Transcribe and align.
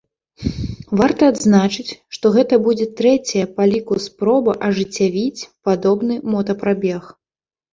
Варта 1.01 1.23
адзначыць, 1.33 1.91
што 2.17 2.25
гэта 2.37 2.59
будзе 2.67 2.87
трэцяя 3.01 3.45
па 3.59 3.63
ліку 3.75 3.99
спроба 4.09 4.57
ажыццявіць 4.71 5.47
падобны 5.71 6.15
мотапрабег. 6.37 7.03